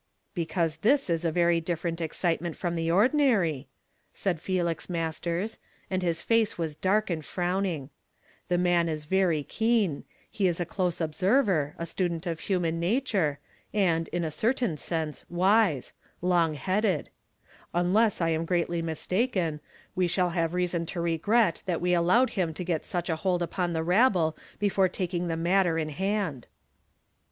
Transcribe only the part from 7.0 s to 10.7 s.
and frowning." TIk; man is very keen; he is a